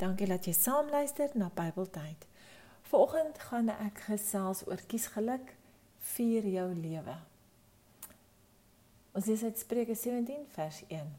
Dankie 0.00 0.26
dat 0.26 0.46
jy 0.48 0.52
saam 0.56 0.88
luister 0.88 1.28
na 1.36 1.50
Bybeltyd. 1.52 2.22
Vanoggend 2.88 3.38
gaan 3.50 3.68
ek 3.68 3.98
gesels 4.06 4.62
oor 4.64 4.80
kies 4.88 5.10
geluk 5.12 5.50
vir 6.14 6.46
jou 6.48 6.68
lewe. 6.72 7.16
Ons 9.12 9.26
lees 9.28 9.42
uit 9.44 9.58
Spreuke 9.60 9.92
17 9.94 10.46
vers 10.54 10.78
1. 10.88 11.10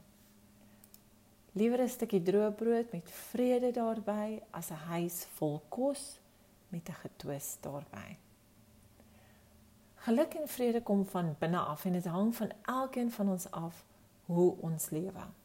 Liewer 1.53 1.83
'n 1.83 1.93
stukkie 1.93 2.23
droë 2.25 2.55
brood 2.57 2.91
met 2.91 3.11
vrede 3.29 3.71
daarbey 3.71 4.41
as 4.51 4.71
'n 4.71 4.81
huis 4.89 5.25
vol 5.37 5.61
kos 5.69 6.17
met 6.69 6.89
'n 6.89 7.01
getwis 7.03 7.57
daarbey. 7.61 8.17
Geluk 9.95 10.33
en 10.33 10.47
vrede 10.47 10.81
kom 10.81 11.05
van 11.05 11.35
binne 11.39 11.59
af 11.59 11.85
en 11.85 11.93
dit 11.93 12.05
hang 12.05 12.35
van 12.35 12.51
elkeen 12.65 13.11
van 13.11 13.29
ons 13.29 13.51
af 13.51 13.85
hoe 14.25 14.55
ons 14.61 14.89
lewe. 14.89 15.40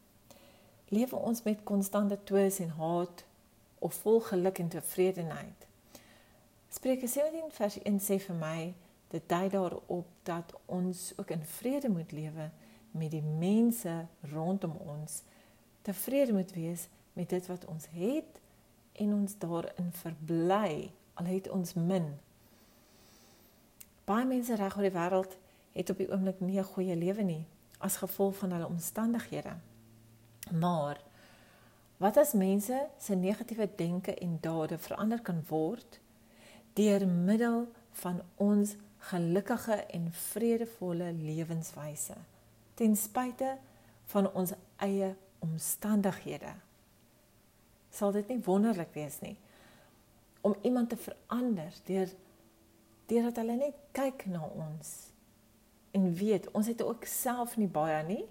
Lewe 0.89 1.15
ons 1.15 1.43
met 1.43 1.63
konstante 1.63 2.17
twis 2.23 2.59
en 2.59 2.69
haat 2.69 3.23
of 3.79 3.93
vol 3.93 4.21
geluk 4.21 4.57
en 4.57 4.67
tevredenheid. 4.67 5.65
Spreuke 6.69 7.07
17 7.07 7.51
vers 7.51 7.81
1 7.81 7.99
sê 7.99 8.19
vir 8.23 8.37
my 8.39 8.73
dit 9.11 9.23
dui 9.27 9.49
daarop 9.49 10.07
dat 10.23 10.53
ons 10.65 11.11
ook 11.17 11.29
in 11.35 11.43
vrede 11.57 11.89
moet 11.89 12.11
lewe 12.11 12.49
met 12.91 13.11
die 13.11 13.21
mense 13.21 14.05
rondom 14.31 14.75
ons, 14.79 15.21
tevrede 15.81 16.33
moet 16.33 16.51
wees 16.55 16.87
met 17.13 17.29
dit 17.29 17.47
wat 17.47 17.65
ons 17.65 17.87
het 17.91 18.39
en 18.93 19.13
ons 19.13 19.37
daarin 19.39 19.91
verbly 19.91 20.91
al 21.13 21.25
het 21.25 21.49
ons 21.49 21.73
min. 21.73 22.13
Baie 24.07 24.25
mense 24.25 24.55
reg 24.55 24.75
oor 24.77 24.87
die 24.87 24.95
wêreld 24.95 25.39
het 25.75 25.89
op 25.91 25.99
die 25.99 26.11
oomblik 26.11 26.39
nie 26.39 26.59
'n 26.59 26.71
goeie 26.73 26.95
lewe 26.95 27.23
nie 27.23 27.45
as 27.77 27.97
gevolg 27.97 28.35
van 28.35 28.51
hulle 28.51 28.67
omstandighede. 28.67 29.55
Maar 30.51 31.01
Wat 31.97 32.17
as 32.17 32.33
mense 32.33 32.87
se 32.97 33.15
negatiewe 33.15 33.69
denke 33.75 34.13
en 34.13 34.37
dade 34.41 34.77
verander 34.77 35.21
kan 35.21 35.41
word 35.49 35.99
deur 36.77 37.07
middel 37.07 37.63
van 37.91 38.21
ons 38.35 38.75
gelukkige 39.09 39.73
en 39.97 40.11
vredevolle 40.13 41.09
lewenswyse 41.13 42.13
ten 42.77 42.93
spyte 42.95 43.55
van 44.13 44.29
ons 44.33 44.53
eie 44.75 45.15
omstandighede? 45.39 46.53
Sal 47.89 48.13
dit 48.13 48.29
nie 48.29 48.43
wonderlik 48.45 48.93
wees 48.93 49.17
nie 49.25 49.35
om 50.45 50.53
iemand 50.61 50.93
te 50.93 51.01
verander 51.01 51.73
deur 51.89 52.13
deurdat 53.09 53.41
hulle 53.41 53.57
net 53.57 53.81
kyk 53.97 54.27
na 54.29 54.45
ons 54.45 54.93
en 55.97 56.11
weet 56.13 56.45
ons 56.53 56.69
het 56.69 56.85
ook 56.85 57.09
self 57.09 57.57
nie 57.57 57.71
baie 57.71 58.03
nie, 58.05 58.23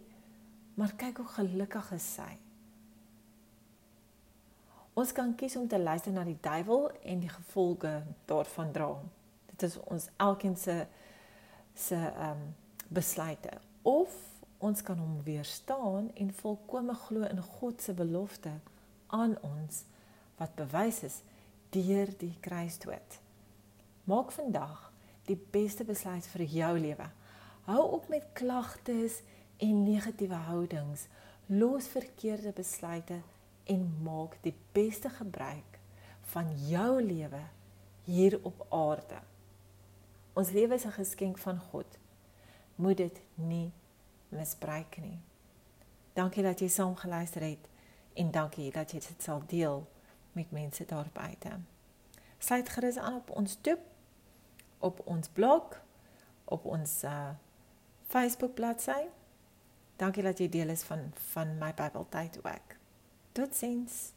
maar 0.76 0.92
kyk 1.00 1.22
hoe 1.22 1.30
gelukkig 1.38 1.92
is 1.96 2.06
sy. 2.18 2.34
Ons 4.96 5.12
kan 5.12 5.34
kies 5.36 5.56
om 5.56 5.66
te 5.68 5.78
luister 5.80 6.12
na 6.12 6.24
die 6.24 6.38
duiwel 6.40 6.90
en 7.04 7.20
die 7.20 7.32
gevolge 7.32 7.90
daarvan 8.28 8.72
dra. 8.72 8.90
Dit 9.52 9.66
is 9.68 9.76
ons 9.84 10.08
elkeen 10.16 10.56
se 10.56 10.86
se 11.76 11.96
ehm 11.96 12.30
um, 12.30 12.54
besluite 12.88 13.50
of 13.82 14.12
ons 14.58 14.82
kan 14.82 14.98
hom 14.98 15.18
weerstaan 15.24 16.10
en 16.14 16.32
volkome 16.38 16.94
glo 16.94 17.26
in 17.26 17.42
God 17.42 17.82
se 17.82 17.92
belofte 17.92 18.52
aan 19.06 19.34
ons 19.42 19.82
wat 20.38 20.54
bewys 20.54 21.02
is 21.02 21.20
deur 21.74 22.12
die 22.18 22.32
kruisdood. 22.40 23.18
Maak 24.04 24.32
vandag 24.32 24.92
die 25.26 25.38
beste 25.50 25.84
besluit 25.84 26.26
vir 26.32 26.44
jou 26.44 26.72
lewe. 26.78 27.08
Hou 27.66 27.82
op 27.98 28.08
met 28.08 28.28
klagtes 28.38 29.18
en 29.20 29.35
negatiewe 29.58 30.34
houdings. 30.34 31.06
Los 31.46 31.86
verkeerde 31.86 32.52
besluite 32.52 33.20
en 33.64 33.98
maak 34.02 34.38
die 34.42 34.54
beste 34.72 35.08
gebruik 35.08 35.78
van 36.20 36.50
jou 36.68 37.02
lewe 37.02 37.40
hier 38.04 38.38
op 38.42 38.66
aarde. 38.68 39.20
Ons 40.32 40.50
lewe 40.50 40.74
is 40.74 40.84
'n 40.84 40.92
geskenk 40.92 41.38
van 41.38 41.58
God. 41.58 41.98
Moet 42.74 42.96
dit 42.96 43.20
nie 43.34 43.72
misbruik 44.28 44.96
nie. 44.96 45.18
Dankie 46.12 46.42
dat 46.42 46.60
jy 46.60 46.68
saam 46.68 46.96
geluister 46.96 47.42
het 47.42 47.68
en 48.14 48.30
dankie 48.30 48.70
dat 48.72 48.90
jy 48.90 48.98
dit 48.98 49.22
sal 49.22 49.42
deel 49.46 49.86
met 50.32 50.50
mense 50.50 50.84
daar 50.84 51.10
buite. 51.12 51.60
Sluit 52.38 52.68
gerus 52.68 52.96
aan 52.96 53.14
op 53.14 53.30
ons 53.30 53.58
toep 53.60 53.80
op 54.78 55.00
ons 55.04 55.28
blog 55.28 55.80
op 56.44 56.64
ons 56.64 57.02
uh, 57.04 57.30
Facebook 58.06 58.54
bladsy. 58.54 59.06
Dankie 59.96 60.22
dat 60.22 60.38
jy 60.38 60.48
deel 60.48 60.68
is 60.68 60.82
van 60.82 61.12
van 61.32 61.58
my 61.58 61.72
Bybeltyd 61.74 62.38
ook. 62.44 62.76
Tot 63.32 63.56
ziens. 63.56 64.15